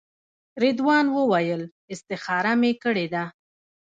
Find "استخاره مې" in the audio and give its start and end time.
1.93-2.71